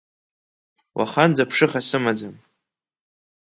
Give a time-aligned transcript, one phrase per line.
[0.97, 2.35] Уаханӡа ԥшыха сымаӡам…